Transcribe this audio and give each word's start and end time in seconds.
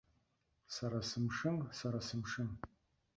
Сара 0.75 0.99
сымшын, 1.09 1.57
сара 1.79 1.99
сымшын! 2.07 2.49